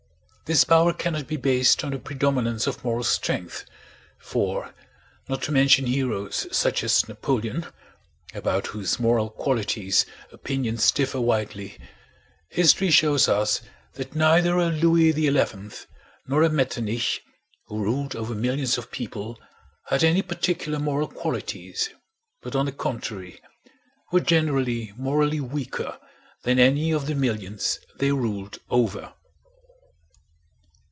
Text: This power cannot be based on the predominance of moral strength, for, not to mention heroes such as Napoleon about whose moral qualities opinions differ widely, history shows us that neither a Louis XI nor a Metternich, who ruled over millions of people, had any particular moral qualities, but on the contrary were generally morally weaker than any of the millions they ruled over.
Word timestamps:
This 0.51 0.65
power 0.65 0.91
cannot 0.91 1.27
be 1.27 1.37
based 1.37 1.81
on 1.81 1.91
the 1.91 1.97
predominance 1.97 2.67
of 2.67 2.83
moral 2.83 3.05
strength, 3.05 3.63
for, 4.19 4.73
not 5.29 5.41
to 5.43 5.51
mention 5.53 5.85
heroes 5.85 6.45
such 6.51 6.83
as 6.83 7.07
Napoleon 7.07 7.65
about 8.33 8.67
whose 8.67 8.99
moral 8.99 9.29
qualities 9.29 10.05
opinions 10.29 10.91
differ 10.91 11.21
widely, 11.21 11.77
history 12.49 12.89
shows 12.91 13.29
us 13.29 13.61
that 13.93 14.13
neither 14.13 14.57
a 14.57 14.65
Louis 14.71 15.13
XI 15.13 15.29
nor 16.27 16.43
a 16.43 16.49
Metternich, 16.49 17.21
who 17.67 17.81
ruled 17.81 18.13
over 18.13 18.35
millions 18.35 18.77
of 18.77 18.91
people, 18.91 19.39
had 19.87 20.03
any 20.03 20.21
particular 20.21 20.79
moral 20.79 21.07
qualities, 21.07 21.91
but 22.41 22.57
on 22.57 22.65
the 22.65 22.73
contrary 22.73 23.39
were 24.11 24.19
generally 24.19 24.91
morally 24.97 25.39
weaker 25.39 25.97
than 26.43 26.59
any 26.59 26.91
of 26.91 27.07
the 27.07 27.15
millions 27.15 27.79
they 27.99 28.11
ruled 28.11 28.57
over. 28.69 29.13